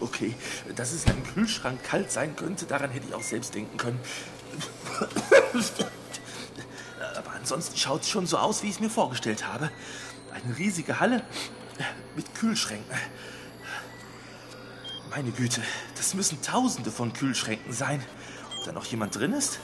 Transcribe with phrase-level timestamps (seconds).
[0.00, 0.34] Okay,
[0.74, 4.00] dass es einem Kühlschrank kalt sein könnte, daran hätte ich auch selbst denken können.
[7.16, 9.70] Aber ansonsten schaut es schon so aus, wie ich es mir vorgestellt habe.
[10.32, 11.24] Eine riesige Halle
[12.14, 12.96] mit Kühlschränken.
[15.10, 15.62] Meine Güte,
[15.96, 18.04] das müssen tausende von Kühlschränken sein.
[18.58, 19.58] Ob da noch jemand drin ist?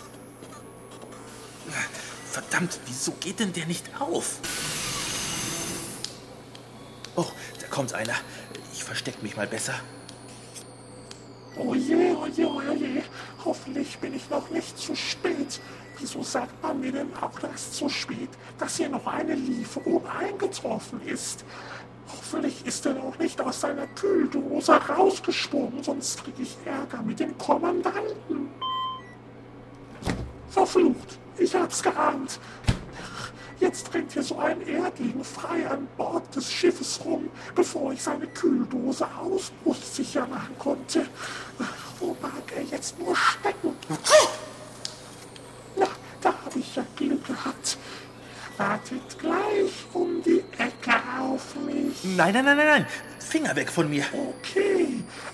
[2.30, 4.38] Verdammt, wieso geht denn der nicht auf?
[7.14, 7.26] Oh,
[7.60, 8.14] da kommt einer.
[8.82, 9.74] Ich versteck mich mal besser.
[11.56, 13.02] Oje, oje, oje,
[13.44, 15.60] hoffentlich bin ich noch nicht zu spät.
[16.00, 21.00] Wieso sagt man mir denn auch erst zu spät, dass hier noch eine Lieferung eingetroffen
[21.06, 21.44] ist?
[22.08, 27.38] Hoffentlich ist er noch nicht aus seiner Kühldose rausgesprungen, sonst kriege ich Ärger mit dem
[27.38, 28.48] Kommandanten.
[30.48, 32.40] Verflucht, ich hab's geahnt.
[33.62, 38.26] Jetzt rennt hier so ein Erdling frei an Bord des Schiffes rum, bevor ich seine
[38.26, 41.06] Kühldose ausbruchsicher machen konnte.
[42.00, 43.76] Wo mag er jetzt nur stecken?
[45.76, 45.86] Na,
[46.20, 47.78] da habe ich ja Glück gehabt.
[48.56, 52.02] Wartet gleich um die Ecke auf mich.
[52.02, 52.86] Nein, nein, nein, nein, nein.
[53.20, 54.04] Finger weg von mir.
[54.12, 54.71] Okay,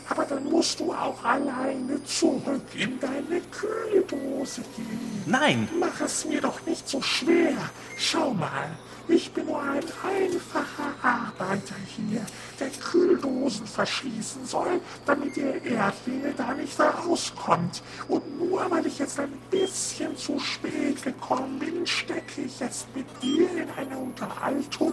[0.09, 5.23] aber dann musst du auch alleine zurück in deine Kühldose gehen.
[5.27, 5.69] Nein.
[5.79, 7.57] Mach es mir doch nicht so schwer.
[7.97, 8.71] Schau mal,
[9.09, 12.21] ich bin nur ein einfacher Arbeiter hier,
[12.61, 17.83] der Kühldosen verschließen soll, damit der Erdlinge da nicht rauskommt.
[18.09, 23.07] Und nur weil ich jetzt ein bisschen zu spät gekommen bin, stecke ich jetzt mit
[23.23, 24.93] dir in eine Unterhaltung,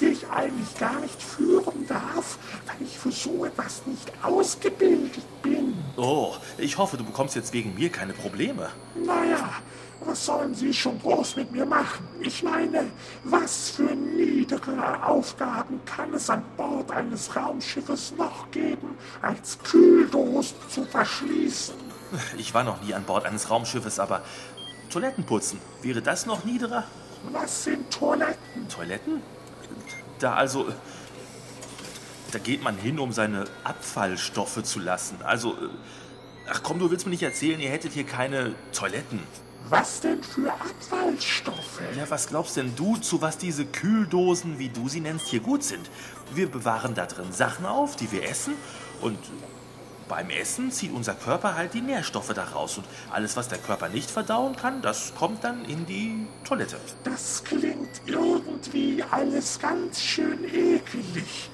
[0.00, 2.38] die ich eigentlich gar nicht führen darf,
[2.78, 5.74] weil ich für so etwas nicht ausgebildet bin.
[5.96, 8.70] Oh, ich hoffe, du bekommst jetzt wegen mir keine Probleme.
[8.94, 9.50] Naja,
[10.04, 12.06] was sollen Sie schon groß mit mir machen?
[12.20, 12.86] Ich meine,
[13.24, 20.84] was für niedere Aufgaben kann es an Bord eines Raumschiffes noch geben, als Kühldosen zu
[20.84, 21.74] verschließen?
[22.38, 24.22] Ich war noch nie an Bord eines Raumschiffes, aber
[24.90, 26.84] Toiletten putzen, wäre das noch niederer?
[27.32, 28.68] Was sind Toiletten?
[28.68, 29.22] Toiletten?
[30.18, 30.66] Da also.
[32.34, 35.22] Da geht man hin, um seine Abfallstoffe zu lassen.
[35.22, 35.52] Also.
[35.52, 35.68] äh,
[36.50, 39.20] Ach komm, du willst mir nicht erzählen, ihr hättet hier keine Toiletten.
[39.70, 41.80] Was denn für Abfallstoffe?
[41.96, 45.62] Ja, was glaubst denn du, zu was diese Kühldosen, wie du sie nennst, hier gut
[45.62, 45.90] sind?
[46.34, 48.52] Wir bewahren da drin Sachen auf, die wir essen
[49.00, 49.18] und
[50.06, 54.10] beim Essen zieht unser Körper halt die Nährstoffe daraus und alles, was der Körper nicht
[54.10, 56.76] verdauen kann, das kommt dann in die Toilette.
[57.04, 61.48] Das klingt irgendwie alles ganz schön ekelig.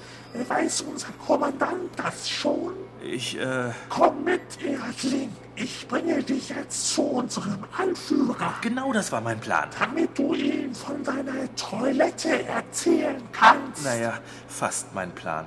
[0.49, 2.73] Weiß unser Kommandant das schon?
[3.03, 5.31] Ich, äh, Komm mit, Erdling.
[5.57, 9.69] Ich bringe dich jetzt zu unserem Anführer, genau das war mein Plan.
[9.79, 13.85] damit du ihm von deiner Toilette erzählen kannst.
[13.85, 15.47] Naja, fast mein Plan.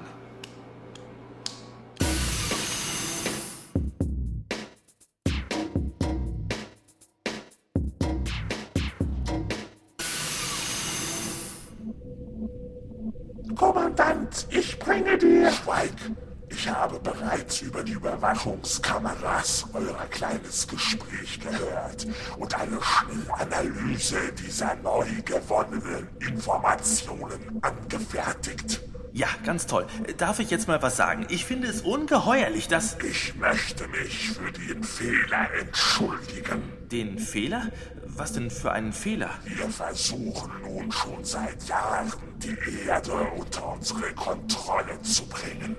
[15.84, 16.16] Schweig!
[16.50, 22.08] Ich habe bereits über die Überwachungskameras euer kleines Gespräch gehört
[22.38, 28.82] und eine Schnellanalyse dieser neu gewonnenen Informationen angefertigt.
[29.16, 29.86] Ja, ganz toll.
[30.18, 31.28] Darf ich jetzt mal was sagen?
[31.30, 32.98] Ich finde es ungeheuerlich, dass...
[33.04, 36.64] Ich möchte mich für den Fehler entschuldigen.
[36.92, 37.70] Den Fehler?
[38.08, 39.30] Was denn für einen Fehler?
[39.46, 42.58] Wir versuchen nun schon seit Jahren, die
[42.88, 45.76] Erde unter unsere Kontrolle zu bringen,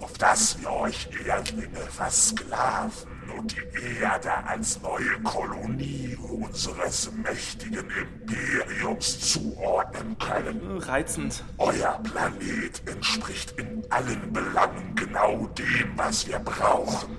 [0.00, 9.32] auf dass wir euch Erdlinge versklaven und die Erde als neue Kolonie unseres mächtigen Imperiums
[9.32, 10.78] zuordnen können.
[10.78, 11.44] Reizend.
[11.58, 17.18] Euer Planet entspricht in allen Belangen genau dem, was wir brauchen.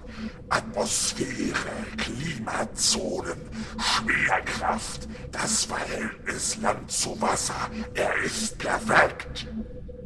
[0.50, 1.56] Atmosphäre,
[1.98, 3.42] Klimazonen,
[3.80, 7.70] Schwerkraft, das Verhältnis Land zu Wasser.
[7.94, 9.48] Er ist perfekt.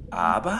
[0.10, 0.60] Aber...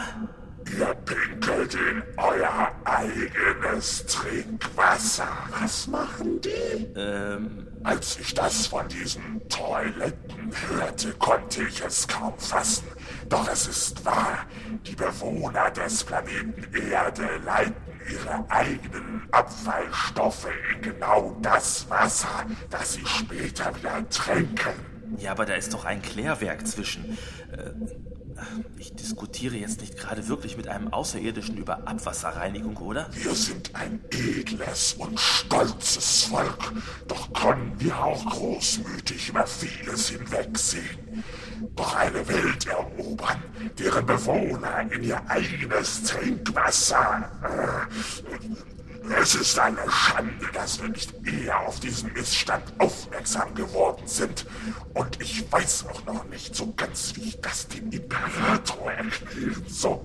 [0.78, 5.28] Ihr pinkelt in euer eigenes Trinkwasser.
[5.60, 6.98] Was machen die?
[6.98, 7.68] Ähm...
[7.84, 12.86] Als ich das von diesen Toiletten hörte, konnte ich es kaum fassen.
[13.28, 14.46] Doch es ist wahr,
[14.86, 17.74] die Bewohner des Planeten Erde leiten
[18.08, 24.74] ihre eigenen Abfallstoffe in genau das Wasser, das sie später wieder tränken.
[25.18, 27.18] Ja, aber da ist doch ein Klärwerk zwischen...
[27.50, 27.70] Äh,
[28.78, 33.08] Ich diskutiere jetzt nicht gerade wirklich mit einem Außerirdischen über Abwasserreinigung, oder?
[33.12, 36.72] Wir sind ein edles und stolzes Volk,
[37.08, 41.24] doch können wir auch großmütig über vieles hinwegsehen.
[41.76, 43.42] Doch eine Welt erobern,
[43.78, 48.81] deren Bewohner in ihr eigenes Trinkwasser äh,
[49.20, 54.46] es ist eine Schande, dass wir nicht eher auf diesen Missstand aufmerksam geworden sind.
[54.94, 60.00] Und ich weiß auch noch nicht so ganz, wie ich das dem Imperator erklären soll.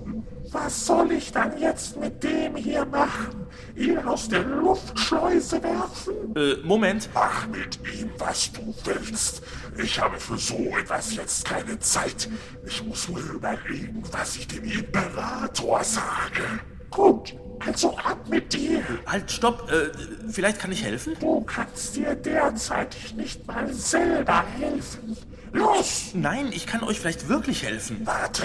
[0.50, 3.46] Was soll ich dann jetzt mit dem hier machen?
[3.76, 6.34] Ihn aus der Luftschleuse werfen?
[6.34, 7.10] Äh, Moment.
[7.12, 9.42] Mach mit ihm, was du willst.
[9.76, 12.30] Ich habe für so etwas jetzt keine Zeit.
[12.66, 16.60] Ich muss mir überlegen, was ich dem Imperator sage.
[16.90, 18.82] Gut, also ab mit dir.
[19.06, 19.70] Halt, stopp.
[19.70, 19.90] Äh,
[20.30, 21.14] vielleicht kann ich helfen?
[21.20, 25.16] Du kannst dir derzeitig nicht mal selber helfen.
[25.52, 26.10] Los!
[26.14, 28.02] Nein, ich kann euch vielleicht wirklich helfen.
[28.04, 28.44] Warte.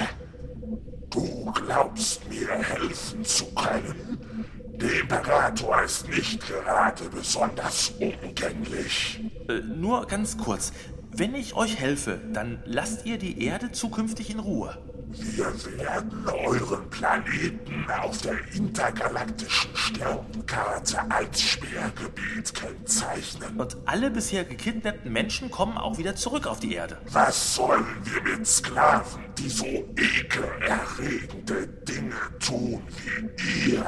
[1.09, 4.19] Du glaubst mir helfen zu können?
[4.75, 9.19] Der Imperator ist nicht gerade besonders umgänglich.
[9.47, 10.73] Äh, nur ganz kurz.
[11.11, 14.77] Wenn ich euch helfe, dann lasst ihr die Erde zukünftig in Ruhe.
[15.15, 23.59] Wir werden euren Planeten auf der intergalaktischen Sternenkarte als Sperrgebiet kennzeichnen.
[23.59, 26.97] Und alle bisher gekidnappten Menschen kommen auch wieder zurück auf die Erde.
[27.11, 33.85] Was sollen wir mit Sklaven, die so ekelerregende Dinge tun wie ihr?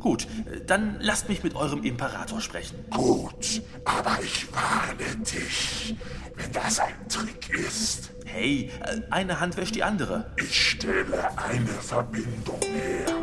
[0.00, 0.26] Gut,
[0.66, 2.82] dann lasst mich mit eurem Imperator sprechen.
[2.90, 5.94] Gut, aber ich warne dich,
[6.36, 8.10] wenn das ein Trick ist.
[8.24, 8.70] Hey,
[9.10, 10.32] eine Hand wäscht die andere.
[10.38, 13.14] Ich stelle eine Verbindung her.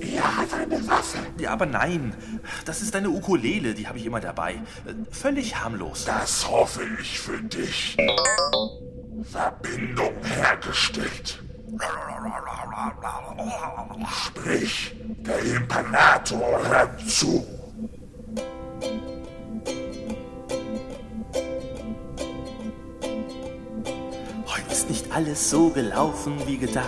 [0.00, 1.18] Er hat eine Waffe.
[1.38, 2.14] Ja, aber nein.
[2.64, 4.62] Das ist eine Ukulele, die habe ich immer dabei.
[5.10, 6.06] Völlig harmlos.
[6.06, 7.96] Das hoffe ich für dich.
[9.22, 11.42] Verbindung hergestellt.
[14.10, 17.46] Sprich, der Imperator hört zu.
[24.46, 26.84] Heute ist nicht alles so gelaufen wie gedacht.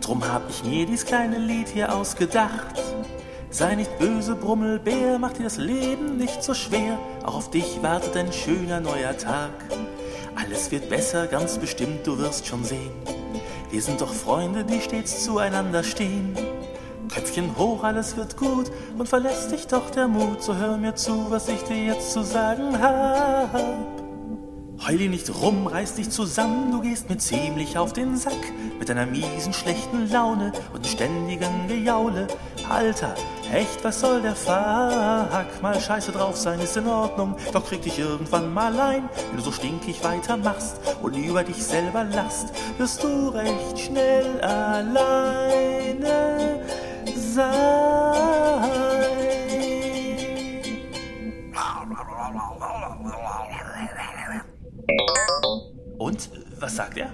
[0.00, 2.80] Drum hab ich mir dies kleine Lied hier ausgedacht.
[3.50, 6.98] Sei nicht böse, Brummelbär, mach dir das Leben nicht so schwer.
[7.24, 9.50] Auch auf dich wartet ein schöner neuer Tag.
[10.34, 13.11] Alles wird besser, ganz bestimmt, du wirst schon sehen.
[13.72, 16.36] Wir sind doch Freunde, die stets zueinander stehen.
[17.08, 20.42] Köpfchen hoch, alles wird gut und verlässt dich doch der Mut.
[20.42, 24.02] So hör mir zu, was ich dir jetzt zu sagen hab.
[24.86, 28.52] Heul nicht rum, reiß dich zusammen, du gehst mir ziemlich auf den Sack.
[28.78, 32.26] Mit deiner miesen, schlechten Laune und ständigen Gejaule.
[32.72, 33.14] Alter,
[33.52, 35.60] echt, was soll der Fuck?
[35.60, 39.10] Mal scheiße drauf sein ist in Ordnung, doch krieg dich irgendwann mal ein.
[39.28, 42.46] Wenn du so stinkig weitermachst und über dich selber lachst,
[42.78, 45.60] wirst du recht schnell alleine
[47.14, 47.52] sein.
[55.98, 57.12] Und, was sagt er?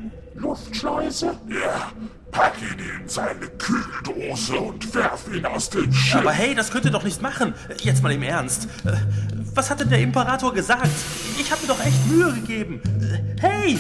[0.65, 1.37] Luftschleuse?
[1.49, 1.93] Ja,
[2.31, 6.21] pack ihn in seine Kühldose und werf ihn aus dem Schiff.
[6.21, 7.55] Aber hey, das könnt ihr doch nicht machen.
[7.83, 8.69] Jetzt mal im Ernst.
[8.85, 8.93] Äh,
[9.55, 10.89] Was hat denn der Imperator gesagt?
[11.39, 12.81] Ich habe mir doch echt Mühe gegeben.
[13.01, 13.79] Äh, Hey!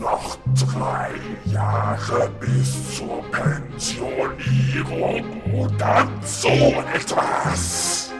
[0.00, 0.38] Noch
[0.72, 1.10] drei
[1.44, 6.48] Jahre bis zur Pensionierung und dann so
[6.94, 8.10] etwas.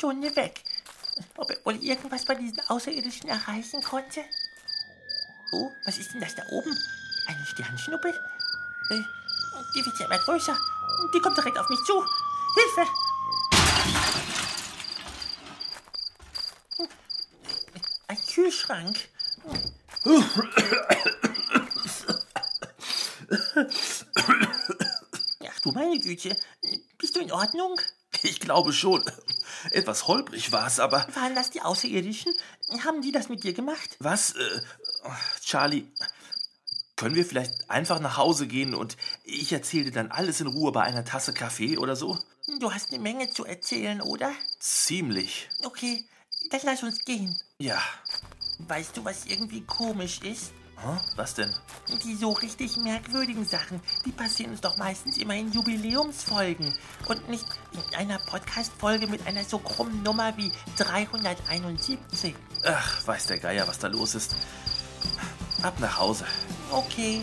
[0.00, 0.64] Stunde weg.
[1.36, 4.24] Ob er wohl irgendwas bei diesen Außerirdischen erreichen konnte?
[5.52, 6.74] Oh, was ist denn das da oben?
[7.26, 8.08] Eine Sternschnuppe?
[8.08, 9.02] Äh,
[9.74, 10.56] die wird ja immer größer.
[11.14, 12.02] Die kommt direkt auf mich zu.
[12.54, 12.90] Hilfe!
[18.08, 18.96] Ein Kühlschrank.
[25.46, 26.34] Ach du meine Güte.
[26.96, 27.78] Bist du in Ordnung?
[28.22, 29.04] Ich glaube schon.
[29.70, 31.06] Etwas holprig war's, aber.
[31.14, 32.32] Waren das die Außerirdischen?
[32.84, 33.96] Haben die das mit dir gemacht?
[33.98, 34.32] Was?
[34.32, 34.60] Äh,
[35.42, 35.86] Charlie,
[36.96, 40.72] können wir vielleicht einfach nach Hause gehen und ich erzähle dir dann alles in Ruhe
[40.72, 42.18] bei einer Tasse Kaffee oder so?
[42.58, 44.32] Du hast eine Menge zu erzählen, oder?
[44.58, 45.48] Ziemlich.
[45.64, 46.04] Okay,
[46.50, 47.34] dann lass uns gehen.
[47.58, 47.80] Ja.
[48.58, 50.52] Weißt du, was irgendwie komisch ist?
[51.16, 51.54] Was denn?
[52.04, 56.72] Die so richtig merkwürdigen Sachen, die passieren uns doch meistens immer in Jubiläumsfolgen
[57.06, 62.34] und nicht in einer Podcast-Folge mit einer so krummen Nummer wie 371.
[62.64, 64.36] Ach, weiß der Geier, was da los ist.
[65.62, 66.24] Ab nach Hause.
[66.70, 67.20] Okay.